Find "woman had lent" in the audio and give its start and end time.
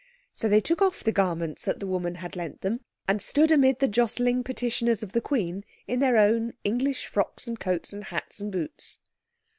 1.85-2.61